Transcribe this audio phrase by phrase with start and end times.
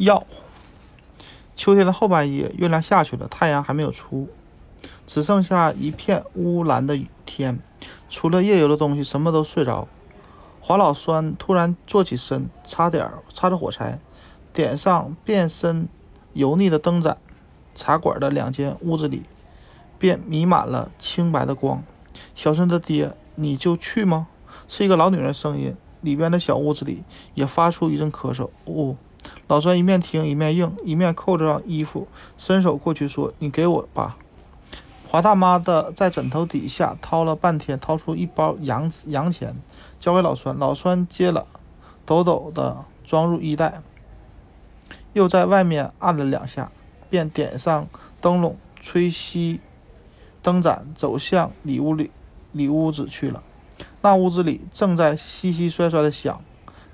[0.00, 0.26] 药。
[1.56, 4.30] 秋天的后半夜，月亮下去了，太阳还没有出，
[5.06, 7.58] 只剩下一片乌蓝的天。
[8.08, 9.86] 除了夜游的东西，什么都睡着。
[10.62, 13.98] 华老栓突然坐起身，擦点擦着火柴，
[14.54, 15.86] 点上变身
[16.32, 17.18] 油腻的灯盏。
[17.74, 19.24] 茶馆的两间屋子里，
[19.98, 21.84] 便弥满了清白的光。
[22.34, 24.28] 小孙的爹，你就去吗？
[24.66, 25.76] 是一个老女人声音。
[26.00, 27.04] 里边的小屋子里
[27.34, 28.48] 也发出一阵咳嗽。
[28.64, 28.96] 哦，
[29.50, 32.06] 老孙一面听一面应，一面扣上衣服，
[32.38, 34.16] 伸手过去说：“你给我吧。”
[35.10, 39.56] 华大妈的在枕头底下掏了半天，掏出一包洋洋钱，
[39.98, 40.56] 交给老栓。
[40.56, 41.48] 老栓接了，
[42.06, 43.82] 抖抖的装入衣袋，
[45.14, 46.70] 又在外面按了两下，
[47.10, 47.88] 便点上
[48.20, 49.58] 灯笼，吹熄
[50.42, 52.12] 灯盏，走向里屋里
[52.52, 53.42] 里屋子去了。
[54.00, 56.40] 那屋子里正在稀稀摔摔的响，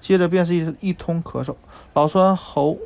[0.00, 1.54] 接着便是一一通咳嗽。
[1.96, 2.76] 老栓喉。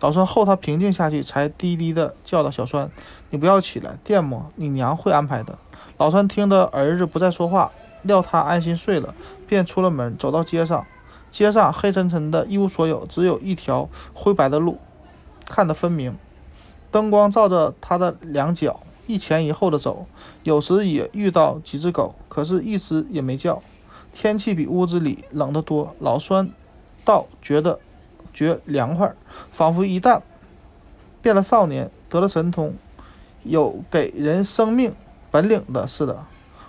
[0.00, 2.90] 老栓后，他平静下去，才低低的叫道：“小栓，
[3.30, 4.50] 你不要起来，电么？
[4.56, 5.56] 你娘会安排的。”
[5.96, 7.70] 老栓听得儿子不再说话，
[8.02, 9.14] 料他安心睡了，
[9.46, 10.84] 便出了门，走到街上。
[11.30, 14.78] 街上黑沉沉的，一无所有，只有一条灰白的路，
[15.46, 16.16] 看得分明。
[16.90, 20.06] 灯光照着他的两脚，一前一后的走，
[20.42, 23.62] 有时也遇到几只狗，可是一只也没叫。
[24.12, 26.50] 天气比屋子里冷得多，老栓
[27.04, 27.78] 倒觉得。
[28.36, 29.14] 觉凉快，
[29.52, 30.20] 仿佛一旦
[31.22, 32.74] 变了少年，得了神通，
[33.44, 34.92] 有给人生命
[35.30, 36.24] 本领的似的。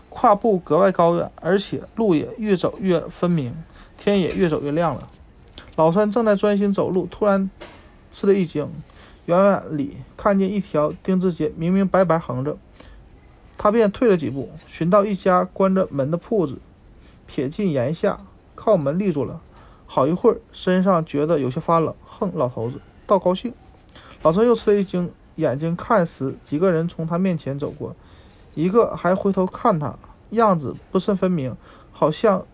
[0.10, 3.52] 跨步格外高远，而且路也越走越分明，
[3.98, 5.10] 天也越走越亮了。
[5.76, 7.50] 老三正在专心走路，突然
[8.12, 8.70] 吃了一惊，
[9.26, 12.60] 远远里看见一条丁字街，明明白白横着，
[13.58, 16.60] 他便退了几步，寻到一家关着门的铺子，
[17.28, 18.20] 瞥进檐下，
[18.54, 19.42] 靠门立住了。
[19.88, 21.94] 好一会儿，身上觉得有些发冷。
[22.06, 23.54] 哼，老头子倒高兴。
[24.22, 27.96] 老孙又吃了一惊，眼睛看时，几个人从他面前走过，
[28.56, 29.96] 一个还回头看他，
[30.32, 31.56] 样子不甚分明，
[31.92, 32.46] 好像，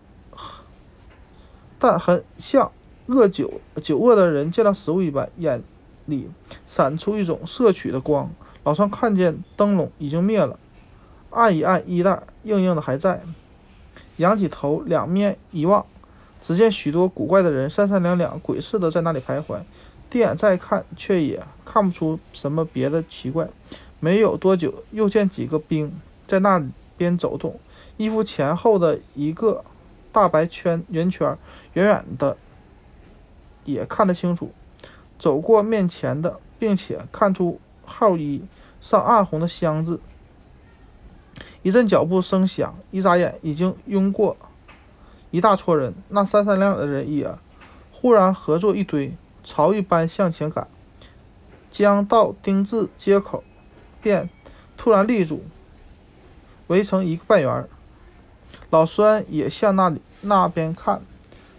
[1.78, 2.70] 但很像
[3.06, 5.62] 饿酒酒饿的人见到食物一般，眼
[6.04, 6.28] 里
[6.66, 8.30] 闪出一种摄取的光。
[8.64, 10.58] 老孙看见灯笼已经灭了，
[11.30, 13.22] 按一按衣袋，硬硬的还在。
[14.18, 15.86] 仰起头，两面一望。
[16.42, 19.60] 只见许多古怪的人，三三两两，鬼似的在那里徘徊。
[20.10, 23.48] 定眼再看，却也看不出什么别的奇怪。
[24.00, 25.90] 没有多久，又见几个兵
[26.26, 26.62] 在那
[26.98, 27.58] 边走动，
[27.96, 29.64] 衣服前后的一个
[30.10, 31.38] 大白圈圆圈，
[31.74, 32.36] 远远的
[33.64, 34.50] 也看得清楚。
[35.18, 38.42] 走过面前的，并且看出号衣
[38.80, 40.00] 上暗红的箱字。
[41.62, 44.36] 一阵脚步声响，一眨眼已经拥过。
[45.32, 47.34] 一大撮人，那三三两两的人也
[47.90, 50.68] 忽然合作一堆，潮一般向前赶，
[51.70, 53.42] 将到丁字街口，
[54.02, 54.28] 便
[54.76, 55.42] 突然立住，
[56.66, 57.66] 围成一个半圆。
[58.68, 61.00] 老栓也向那里那边看，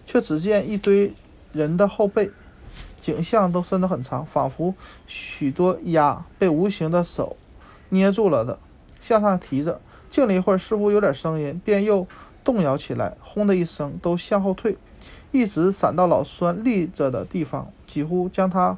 [0.06, 1.12] 却只见一堆
[1.51, 2.29] 人的后背，
[3.00, 4.75] 颈项都伸得很长，仿佛
[5.07, 7.35] 许多鸭被无形的手
[7.89, 8.59] 捏住了的，
[9.01, 9.81] 向上提着。
[10.12, 12.06] 静了一会儿，似乎有点声音，便又。
[12.43, 14.77] 动摇起来，轰的一声，都向后退，
[15.31, 18.77] 一直闪到老栓立着的地方，几乎将他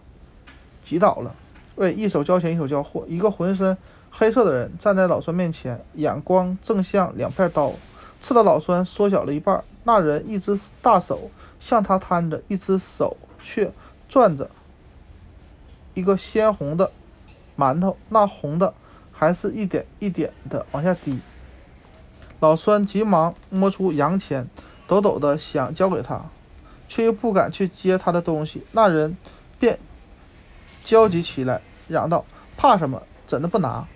[0.81, 1.35] 挤倒了。
[1.75, 3.05] 喂，一手交钱，一手交货。
[3.07, 3.77] 一个浑身
[4.09, 7.73] 黑色的人站在老栓面前，眼光正像两片刀，
[8.21, 9.63] 刺得老栓缩小了一半。
[9.83, 13.71] 那人一只大手向他摊着，一只手却
[14.07, 14.49] 攥着
[15.93, 16.91] 一个鲜红的
[17.57, 18.73] 馒头，那红的
[19.11, 21.19] 还是一点一点的往下滴。
[22.39, 24.47] 老栓急忙摸出洋钱，
[24.87, 26.21] 抖抖的想交给他，
[26.89, 28.63] 却又不敢去接他的东西。
[28.71, 29.17] 那人
[29.57, 29.79] 便
[30.83, 32.25] 焦急起来，嚷道
[32.57, 33.01] ：“怕什么？
[33.25, 33.87] 怎的不拿？”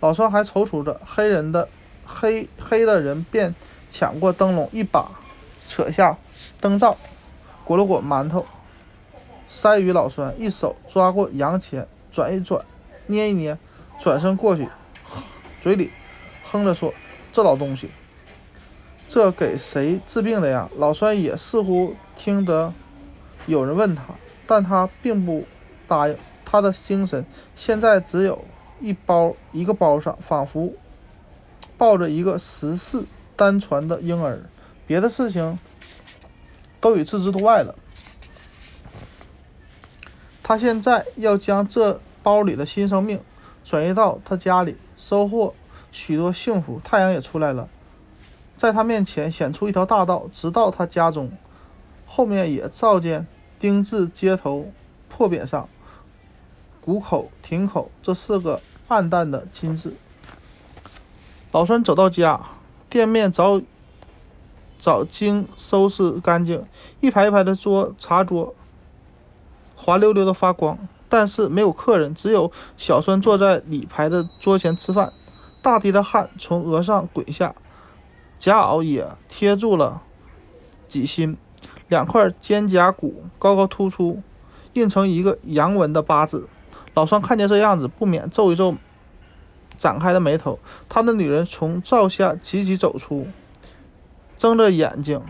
[0.00, 1.68] 老栓还踌躇着，黑人的
[2.06, 3.54] 黑黑的人便
[3.90, 5.10] 抢过灯笼，一把
[5.66, 6.16] 扯下
[6.60, 6.96] 灯罩，
[7.64, 8.46] 裹了裹馒头，
[9.48, 12.64] 塞于老栓，一手抓过洋钱，转一转，
[13.06, 13.58] 捏一捏，
[14.00, 14.68] 转身过去，
[15.60, 15.90] 嘴里
[16.50, 16.92] 哼着说。
[17.38, 17.88] 这老东西，
[19.06, 20.68] 这给谁治病的呀？
[20.76, 22.74] 老栓也似乎听得
[23.46, 24.02] 有人问他，
[24.44, 25.46] 但他并不
[25.86, 26.16] 答应。
[26.44, 27.24] 他的精神
[27.54, 28.44] 现在只有
[28.80, 30.72] 一包，一个包上仿佛
[31.76, 33.06] 抱着一个十四
[33.36, 34.40] 单传的婴儿，
[34.84, 35.60] 别的事情
[36.80, 37.72] 都已置之度外了。
[40.42, 43.20] 他现在要将这包里的新生命
[43.64, 45.54] 转移到他家里，收获。
[45.90, 47.68] 许多幸福，太阳也出来了，
[48.56, 51.30] 在他面前显出一条大道，直到他家中。
[52.06, 53.26] 后面也照见
[53.58, 54.72] 丁字街头
[55.08, 55.68] 破匾上，
[56.80, 59.94] 谷口、亭口这四个暗淡的金字。
[61.52, 62.40] 老孙走到家，
[62.88, 63.60] 店面早
[64.78, 66.64] 早经收拾干净，
[67.00, 68.54] 一排一排的桌茶桌
[69.76, 75.12] 滑溜溜的发光，但是没有客人，只有小孙坐在里排的桌前吃饭，
[75.60, 77.54] 大滴的汗从额上滚下，
[78.38, 80.02] 夹袄也贴住了
[80.88, 81.36] 脊心。
[81.88, 84.22] 两块肩胛骨高高突出，
[84.74, 86.48] 印成一个阳文的八字。
[86.94, 88.74] 老双看见这样子，不免皱一皱
[89.76, 90.58] 展开的眉头。
[90.88, 93.26] 他的女人从灶下急急走出，
[94.36, 95.22] 睁着眼睛，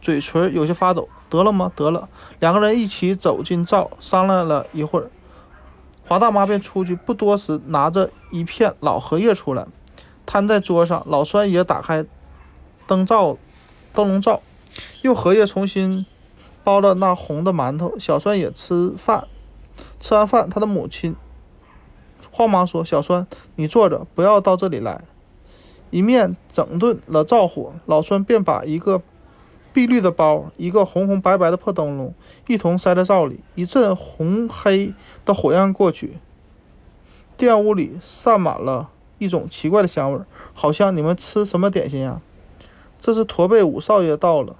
[0.00, 1.08] 嘴唇有些发抖。
[1.28, 1.72] 得了吗？
[1.74, 2.08] 得了。
[2.38, 5.10] 两个人一起走进灶，商量了一会儿，
[6.06, 9.66] 华大妈便出去，不多时拿着一片老荷叶出来，
[10.26, 11.02] 摊在桌上。
[11.08, 12.04] 老栓也打开
[12.86, 13.38] 灯罩，
[13.92, 14.42] 灯笼罩。
[15.02, 16.04] 用荷叶重新
[16.62, 19.26] 包了那红的馒头，小栓也吃饭。
[19.98, 21.16] 吃完饭，他的母亲
[22.30, 25.02] 慌忙说：“小栓，你坐着，不要到这里来。”
[25.90, 29.00] 一面整顿了灶火，老栓便把一个
[29.74, 32.14] 碧绿的包、一个红红白白的破灯笼
[32.46, 33.40] 一同塞在灶里。
[33.56, 34.94] 一阵红黑
[35.26, 36.16] 的火焰过去，
[37.36, 40.20] 店屋里散满了一种奇怪的香味，
[40.54, 42.20] 好像你们吃什么点心呀？
[43.00, 44.54] 这是驼背五少爷到了。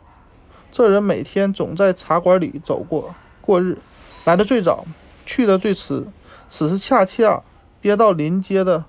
[0.73, 3.79] 这人每天总在茶馆里走过过日，
[4.25, 4.85] 来的最早，
[5.25, 6.05] 去的最迟。
[6.49, 7.45] 此时恰恰
[7.81, 8.85] 憋到临街的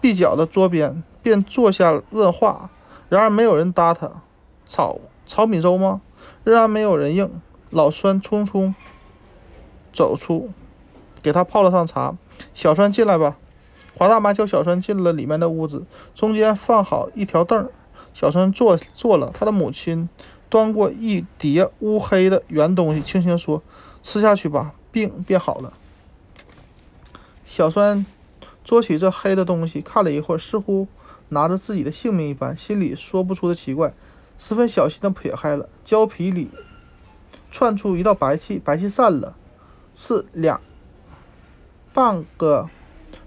[0.00, 2.68] 壁角的桌边，便坐下问话。
[3.08, 4.10] 然而没有人搭他。
[4.72, 6.00] 炒炒米粥吗？
[6.44, 7.30] 仍然没有人应。
[7.68, 8.72] 老栓匆匆
[9.92, 10.48] 走出，
[11.22, 12.16] 给他泡了上茶。
[12.54, 13.36] 小栓进来吧。
[13.94, 15.84] 华大妈叫小栓进了里面的屋子，
[16.14, 17.68] 中间放好一条凳。
[18.14, 20.08] 小栓坐坐了，他的母亲
[20.48, 23.62] 端过一碟乌黑的圆东西，轻轻说
[24.02, 25.74] ：“吃下去吧，病便好了。”
[27.44, 28.06] 小栓
[28.64, 30.88] 捉起这黑的东西，看了一会儿，似乎
[31.28, 33.92] 拿着自己的性命一般，心里说不出的奇怪，
[34.38, 35.68] 十分小心地撇开了。
[35.84, 36.50] 胶皮里
[37.50, 39.36] 窜出一道白气，白气散了，
[39.94, 40.60] 是两
[41.92, 42.68] 半个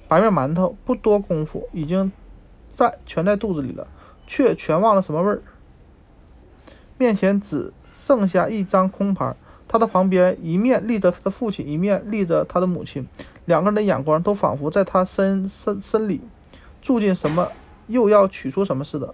[0.08, 2.12] 白面馒头，不多功夫，已经
[2.70, 3.88] 在全在肚子里了。
[4.28, 5.44] 却全忘了什么味儿。
[6.98, 9.38] 面前只剩下一张空盘，
[9.68, 13.08] 他的旁边一面立着他的父亲，一面立着他的母亲，
[13.46, 16.22] 两个人的眼光都仿佛在他身身身里
[16.82, 17.52] 住进什么，
[17.86, 19.14] 又要取出什么似的，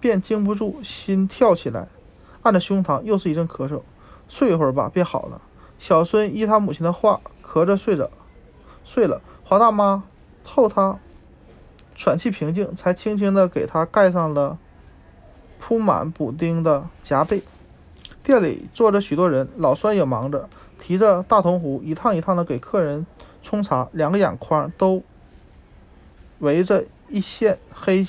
[0.00, 1.88] 便经不住心跳起来，
[2.42, 3.82] 按着胸膛，又是一阵咳嗽。
[4.28, 5.40] 睡一会儿吧，便好了。
[5.78, 8.10] 小孙依他母亲的话，咳着睡着，
[8.84, 9.20] 睡了。
[9.44, 10.04] 华大妈
[10.44, 10.98] 后他。
[12.00, 14.56] 喘气平静，才轻轻地给他盖上了
[15.58, 17.42] 铺满补丁的夹被。
[18.22, 20.48] 店里坐着许多人，老栓也忙着，
[20.78, 23.04] 提着大铜壶，一趟一趟的给客人
[23.42, 25.02] 冲茶，两个眼眶都
[26.38, 28.04] 围着一线黑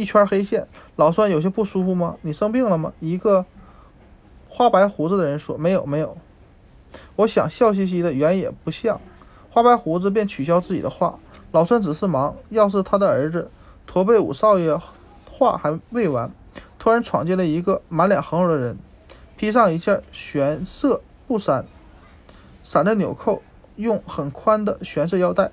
[0.00, 0.66] 一圈黑线。
[0.96, 2.16] 老栓有些不舒服吗？
[2.22, 2.92] 你生病了吗？
[3.00, 3.44] 一个
[4.48, 6.16] 花白胡子的人说：“没有，没有。”
[7.16, 9.00] 我想笑嘻嘻的，原也不像。
[9.50, 11.18] 花白胡子便取消自己的话。
[11.52, 13.50] 老栓只是忙，要是他的儿子
[13.86, 14.78] 驼背五少爷
[15.28, 16.30] 话还未完，
[16.78, 18.78] 突然闯进了一个满脸横肉的人，
[19.36, 21.64] 披上一件玄色布衫，
[22.62, 23.42] 闪着纽扣，
[23.74, 25.50] 用很宽的玄色腰带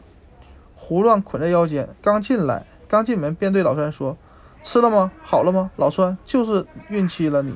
[0.75, 1.89] 胡乱捆在腰间。
[2.01, 4.16] 刚进来，刚进门便对老栓说
[4.64, 5.12] ：“吃了吗？
[5.24, 7.56] 好了吗？”老孙就是运气了你。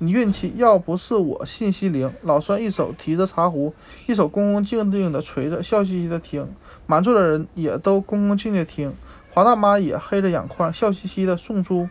[0.00, 2.12] 你运气，要不是我信息灵。
[2.22, 3.74] 老栓一手提着茶壶，
[4.06, 6.54] 一手恭恭敬敬地捶着，笑嘻嘻地听。
[6.86, 8.94] 满座的人也都恭恭敬敬听。
[9.34, 11.88] 华大妈也黑着眼眶，笑嘻嘻地送出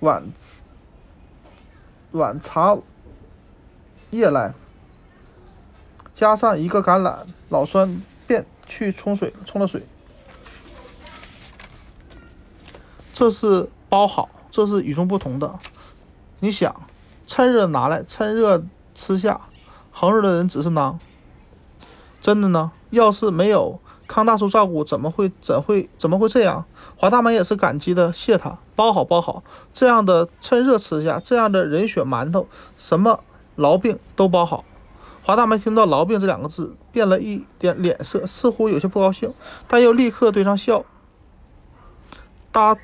[0.00, 0.22] 碗
[2.12, 2.78] 碗茶
[4.08, 4.54] 叶来，
[6.14, 7.18] 加上一个橄榄。
[7.50, 9.82] 老栓便去冲水，冲了水。
[13.18, 15.58] 这是包好，这是与众不同的。
[16.38, 16.72] 你想？
[17.26, 19.40] 趁热拿来，趁热吃下。
[19.90, 21.00] 横着的人只是囊。
[22.20, 22.70] 真的呢？
[22.90, 26.64] 要是没有康大叔照顾，怎么会怎会怎么会这样？
[26.96, 29.42] 华大妈也是感激的，谢他包好包好。
[29.74, 32.46] 这样的趁热吃下，这样的人血馒头，
[32.76, 33.24] 什么
[33.56, 34.64] 痨病都包好。
[35.24, 39.34] 华大妈听到“痨病”这两个字，变了一点脸色，似乎有些不高兴，
[39.66, 40.84] 但又立刻对上笑，
[42.52, 42.78] 搭。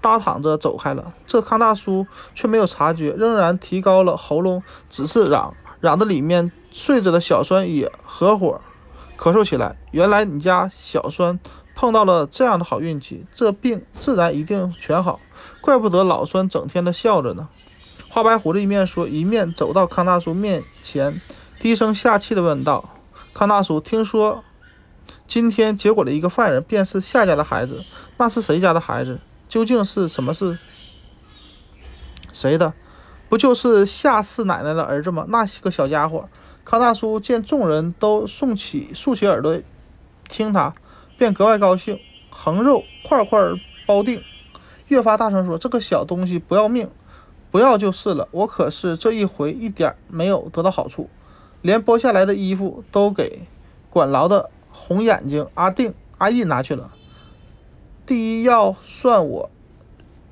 [0.00, 8.60] 搭躺着走开了，这康大叔却没有察觉，仍然提高了喉咙，只是嚷嚷的里面睡着的小栓也合伙
[9.18, 9.76] 咳嗽起来。
[9.90, 11.38] 原来你家小栓
[11.74, 15.20] 碰到了这样的好运气，这病自然一定全好，
[15.60, 17.48] 怪不得老栓整天的笑着呢。
[18.08, 21.20] 花白胡子一面说，一面走到康大叔面前，
[21.60, 22.88] 低声下气的问道
[23.34, 24.42] ：“康大叔，听说
[25.26, 27.84] 今天结果了一个犯人，便是夏家的孩子，
[28.16, 29.20] 那是谁家的孩子？
[29.48, 30.58] 究竟是什么事？
[32.32, 32.74] 谁的？
[33.28, 35.26] 不就是夏四奶奶的儿子吗？
[35.28, 36.28] 那个小家伙。”
[36.64, 39.58] 康大叔见众人都竖起竖起耳朵
[40.28, 40.74] 听他，
[41.16, 43.40] 便格外高兴，横肉块块
[43.86, 44.22] 包定，
[44.88, 46.90] 越发大声说：“这个小东西不要命，
[47.50, 48.28] 不要就是了。
[48.32, 51.08] 我可是这一回一点没有得到好处，
[51.62, 53.46] 连剥下来的衣服都给
[53.88, 56.92] 管牢的红眼睛阿定、阿义拿去了。
[58.08, 59.50] 第一要算我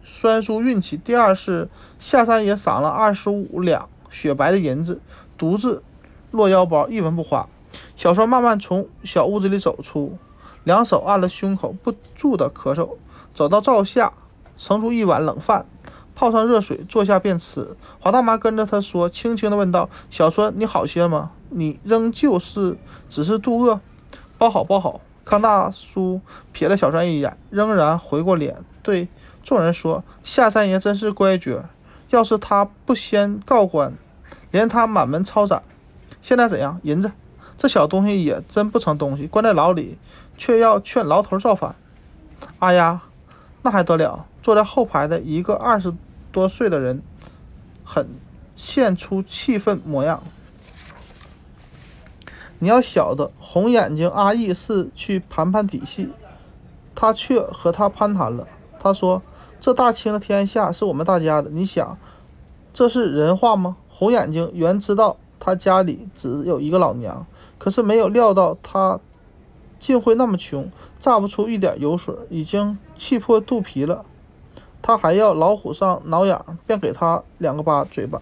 [0.03, 1.69] 酸叔运气，第二是
[1.99, 5.03] 下山也赏了二十五两雪白的银子，
[5.37, 5.83] 独自。”
[6.33, 7.47] 落腰包，一文不花。
[7.95, 10.17] 小川慢慢从小屋子里走出，
[10.65, 12.97] 两手按了胸口，不住的咳嗽。
[13.35, 14.15] 走到灶下，
[14.57, 15.67] 盛出一碗冷饭，
[16.15, 17.77] 泡上热水，坐下便吃。
[18.01, 21.33] 华大妈跟着他说，轻轻的问道：“小川，你好些吗？
[21.51, 22.79] 你仍旧是
[23.11, 23.81] 只是肚饿？
[24.39, 26.21] 包好，包好。”康大叔
[26.55, 29.09] 瞥了小川一眼，仍然回过脸，对
[29.43, 31.65] 众人说：“夏三爷真是乖角，
[32.11, 33.93] 要是他不先告官，
[34.53, 35.63] 连他满门抄斩。”
[36.23, 36.81] 现在怎样？
[36.85, 37.11] 银子，
[37.59, 39.99] 这小东西也真不成东西，关在牢里，
[40.39, 41.75] 却要劝牢头造反。
[42.61, 43.03] 哎呀，
[43.63, 44.27] 那还得了！
[44.43, 45.93] 坐在后排的一个二十
[46.31, 47.03] 多岁的人，
[47.85, 48.09] 很
[48.55, 50.23] 现出气愤模样。
[52.59, 56.09] 你要晓得，红眼睛阿义是去盘盘底细，
[56.95, 58.47] 他却和他攀谈了。
[58.81, 59.23] 他说
[59.61, 61.99] ：“这大清的天下是我们大家的。”你想，
[62.73, 63.77] 这是人话吗？
[63.89, 65.17] 红眼睛原知道。
[65.39, 67.25] 他家里只有一个老娘，
[67.57, 68.99] 可是没有料到他
[69.79, 74.05] 竟会那么穷，榨不出一点油水，已经气破肚皮了。
[74.83, 78.21] 他还要老虎上挠痒，便给他两个巴嘴巴。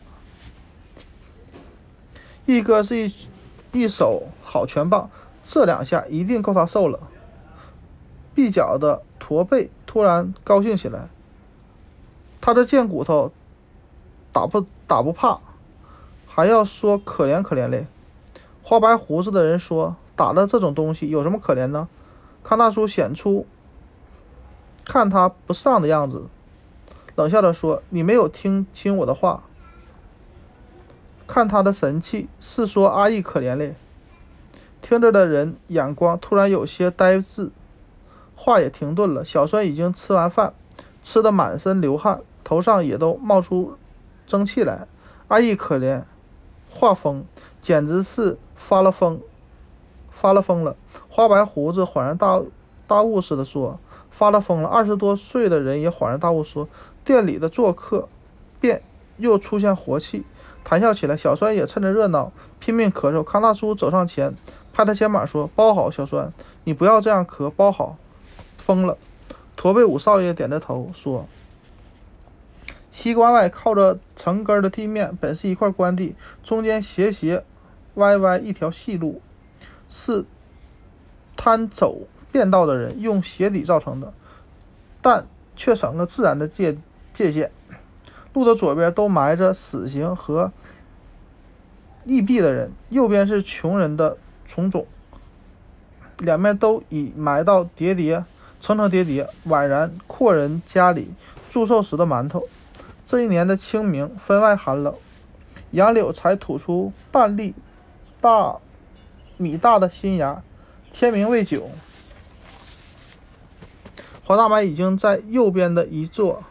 [2.45, 3.14] 一哥是一
[3.75, 5.11] 一手好拳棒，
[5.43, 7.00] 这两下一定够他受了。
[8.35, 11.09] 臂脚的驼背突然高兴起来，
[12.40, 13.33] 他这贱骨头
[14.33, 15.40] 打不打不怕。
[16.26, 17.87] 还要说可怜可怜嘞！
[18.62, 21.88] 花白胡子的人说：“打了这种东西有什么可怜呢？”
[22.43, 23.47] 康大叔显出
[24.85, 26.25] 看他不上的样子，
[27.14, 29.45] 冷笑着说：“你没有听清我的话。”
[31.26, 33.75] 看他的神气，是说阿义可怜嘞。
[34.83, 37.50] 听着的人眼光突然有些呆滞，
[38.37, 39.25] 话也停顿了。
[39.25, 40.52] 小帅已经吃完饭，
[41.02, 43.76] 吃得满身流汗，头上也都冒出
[44.26, 44.87] 蒸汽来。
[45.28, 46.02] 阿义可怜。
[46.76, 47.25] 画风
[47.62, 49.21] 简直是发了疯，
[50.11, 50.75] 发了疯了！
[51.09, 52.43] 花白胡子恍然大
[52.88, 53.78] 大悟似的说
[54.11, 56.69] ：“发了疯了！”二十多岁的人也恍然大悟说
[57.04, 58.09] ：“店里的做客
[58.61, 58.83] 便
[59.19, 60.25] 又出现活气，
[60.64, 63.23] 谈笑起来。”小酸也趁着热闹拼命咳嗽。
[63.23, 64.35] 康大叔走上前，
[64.73, 66.33] 拍他肩膀说：“包好，小酸，
[66.64, 67.97] 你不要这样咳，包好。”
[68.59, 68.97] 疯了！
[69.56, 71.26] 驼背五少爷点着头说。
[72.90, 77.44] 西关外靠着城根的地面本是一块官地，中间斜斜
[77.94, 79.21] 歪歪一条细路，
[79.88, 80.25] 是
[81.37, 81.99] 贪走
[82.33, 84.14] 便道的人用鞋底造成的，
[85.02, 86.78] 但却成了自然的界
[87.12, 87.50] 界限。
[88.35, 90.53] 路的左边都埋着死刑和
[92.05, 94.87] 异毙的人，右边是穷人的从种，
[96.19, 98.25] 两面都已埋到叠叠
[98.61, 101.11] 层层叠叠，宛然阔人家里
[101.49, 102.47] 祝寿时的馒头。
[103.07, 104.95] 这一年的清明，分外寒冷，
[105.71, 107.55] 杨柳才吐出半粒
[108.21, 108.57] 大
[109.37, 110.43] 米大的新芽。
[110.93, 111.71] 天明未久，
[114.25, 116.43] 黄大妈已经在右边的一座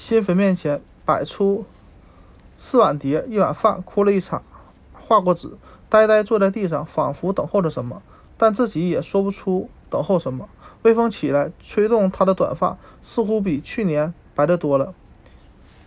[0.00, 1.66] 新坟面前摆出
[2.56, 4.44] 四碗碟、一碗饭，哭了一场，
[4.92, 5.50] 画过纸，
[5.88, 8.00] 呆呆坐在地上，仿佛等候着什么，
[8.36, 10.48] 但自己也说不出等候什么。
[10.82, 14.14] 微风起来，吹动她的短发，似乎比去年。
[14.36, 14.94] 白的多了。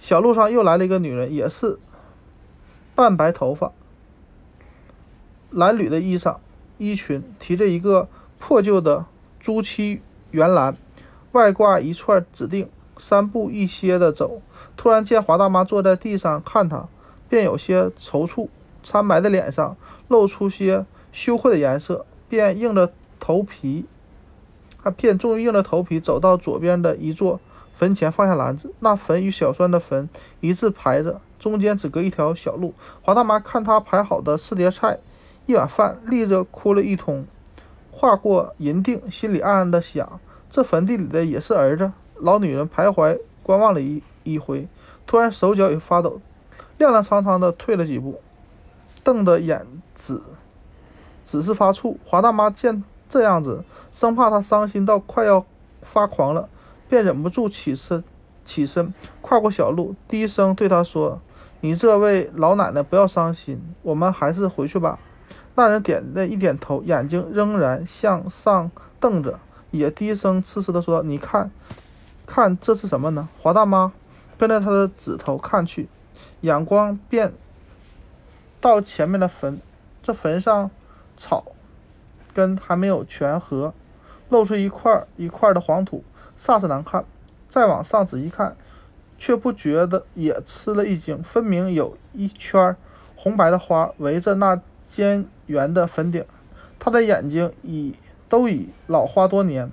[0.02, 1.80] 小路上又来了一个女人，也是
[2.94, 3.72] 半白头发，
[5.50, 6.36] 蓝缕的衣裳，
[6.78, 9.06] 衣裙提着一个破旧的
[9.40, 10.02] 朱漆
[10.32, 10.76] 圆篮，
[11.32, 12.70] 外挂一串指定，
[13.02, 14.44] 三步一歇的走。
[14.78, 16.88] 突然见华大妈坐在地上看他，
[17.28, 18.48] 便有些踌躇，
[18.84, 19.76] 苍白的脸上
[20.08, 23.86] 露出些羞愧的颜色，便硬着头皮，
[24.84, 27.40] 他便终于硬着头皮走到左边的一座。
[27.74, 30.08] 坟前放下篮子，那坟与小栓的坟
[30.40, 32.76] 一字排着，中间只隔一条小路。
[33.02, 35.00] 华大妈看他排好的四碟菜、
[35.48, 37.26] 一碗饭，立着哭了一通。
[37.90, 41.92] 划过银锭，心里暗暗的想：这坟地里的也是儿子。
[42.22, 44.68] 老女人徘徊观望了一一回，
[45.08, 46.22] 突然手脚也发抖，
[46.78, 48.22] 踉踉跄跄的退了几步，
[49.04, 50.24] 瞪得眼紫，
[51.26, 51.98] 只是发怵。
[52.06, 55.46] 华大妈见这样子，生怕她伤心到快要
[55.82, 56.48] 发狂了，
[56.88, 58.04] 便忍不住起身，
[58.46, 61.20] 起身跨过小路，低声对她说
[61.62, 65.00] ：“你这位老奶奶不要伤心，我们还是回去吧。”
[65.56, 69.40] 那人点了一点头，眼睛仍然向上瞪着，
[69.72, 71.52] 也低声痴痴地说：“你看，
[72.32, 73.92] 看这是什么呢？”华大妈
[74.38, 75.90] 跟着他的指头看去，
[76.42, 77.34] 眼光便
[78.60, 79.60] 到前面的坟，
[80.02, 80.72] 这坟上
[81.18, 81.52] 草
[82.34, 83.74] 根还没有全合，
[84.30, 86.04] 露出一块一块的黄土，
[86.38, 87.04] 煞是难看。
[87.50, 88.56] 再往上仔细看，
[89.18, 92.76] 却不觉得也吃了一惊，分明有一圈
[93.16, 94.62] 红白的花围着那。
[94.92, 96.26] 尖圆的坟顶，
[96.78, 97.96] 他的眼睛已
[98.28, 99.72] 都已老花多年，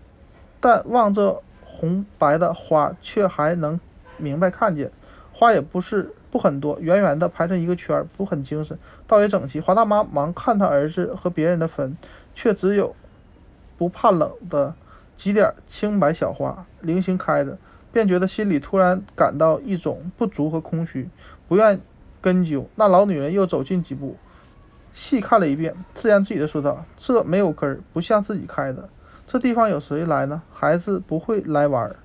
[0.60, 1.42] 但望着
[1.78, 3.78] 红白的花，却还能
[4.16, 4.90] 明白看见。
[5.32, 9.60] 花也不是不很多，圆圆的排成一个圈，不很精神，倒也整齐。
[9.60, 11.96] 华大妈忙看她儿子和别人的坟，
[12.34, 12.96] 却只有
[13.76, 14.74] 不怕冷的
[15.14, 17.56] 几点青白小花零星开着，
[17.92, 21.08] 便觉得心里突然感到一种不足和空虚，
[21.46, 21.80] 不愿
[22.20, 22.68] 根究。
[22.74, 24.16] 那老女人又走近几步。
[24.92, 28.88] 细看了一遍，自言自语地说道：“这没有根儿，不像自己开的。
[29.30, 30.40] 这地方有谁来呢？
[30.54, 31.96] 孩子不会来玩儿，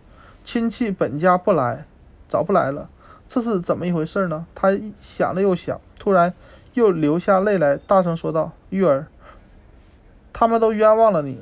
[0.43, 1.85] 亲戚本家不来，
[2.27, 2.89] 早不来了。
[3.29, 6.33] 这是怎么一回事呢？”他想了又想，突然
[6.73, 9.07] 又流下泪来，大声说道：“玉儿，
[10.33, 11.39] 他们都冤枉了你，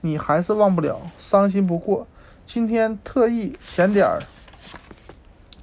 [0.00, 2.06] 你还是忘不了，伤心不过。
[2.46, 4.18] 今天特意显点儿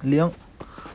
[0.02, 0.30] 灵。”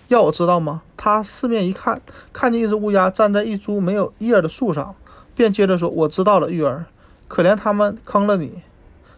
[0.07, 0.83] 要我知道吗？
[0.95, 1.99] 他四面一看，
[2.31, 4.95] 看见一只乌鸦站在一株没有叶的树上，
[5.35, 6.85] 便接着说：“我知道了，玉儿，
[7.27, 8.61] 可怜他们坑了你，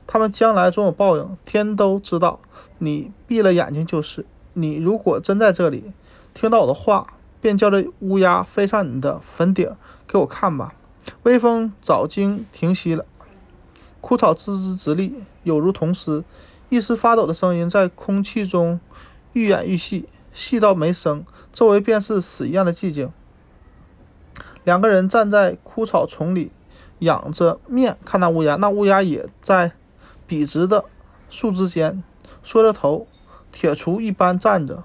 [0.06, 2.40] 他们将来总有报应，天都知道。
[2.80, 4.26] 你闭了眼睛就是。
[4.54, 5.92] 你如果真在这里，
[6.34, 9.72] 听到我的话，便叫这乌鸦飞上你的坟顶，
[10.08, 10.74] 给我看吧。”
[11.24, 13.06] 微风早经停息了，
[14.02, 16.24] 枯草吱吱直立，有如铜丝，
[16.70, 18.80] 一丝发抖的声音在空气中
[19.34, 20.08] 愈演愈细。
[20.34, 23.12] 细到没声，周围便是死一样的寂静。
[24.64, 26.52] 两个人站在枯草丛里，
[27.00, 29.72] 仰着面看那乌鸦，那乌鸦也在
[30.26, 30.86] 笔直的
[31.30, 32.04] 树枝间
[32.44, 33.08] 缩着头，
[33.52, 34.84] 铁杵一般站着。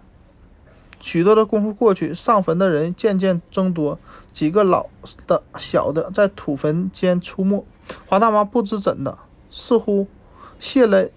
[1.00, 3.98] 许多的功夫过去，上坟的人渐渐增多，
[4.32, 4.86] 几个老
[5.26, 7.64] 的、小的在土坟间出没。
[8.06, 9.18] 华大妈不知怎的，
[9.50, 10.06] 似乎
[10.60, 11.08] 卸了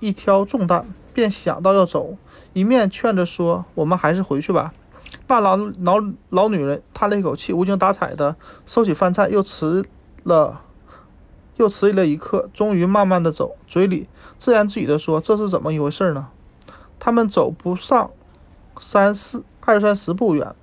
[0.00, 2.16] 一挑重担，便想到要走。
[2.52, 4.72] 一面劝着说：“我们还是回去吧。”
[5.28, 8.34] 那老老老女人叹了一口气，无精打采的
[8.66, 9.84] 收起饭菜，又迟
[10.28, 10.60] 了，
[11.56, 14.06] 又迟疑了一刻，终于慢慢的走，嘴里
[14.38, 16.28] 自言自语的说：“这是怎么一回事呢？”
[17.00, 18.10] 他们走不上
[18.78, 20.54] 三四二三十步远，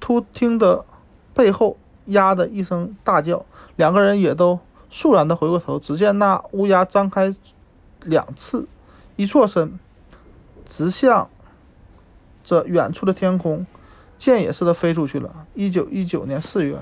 [0.00, 0.84] 突听得
[1.32, 3.46] 背后“呀”的一声大叫，
[3.76, 4.58] 两个人也都
[4.90, 7.34] 肃然的回过头，只见那乌鸦张开
[8.02, 8.66] 两翅，
[9.16, 9.78] 一错身，
[10.66, 11.30] 直向。
[12.44, 13.66] 着远处的天空，
[14.18, 15.46] 箭也似的飞出去了。
[15.54, 16.76] 一九一九年四月。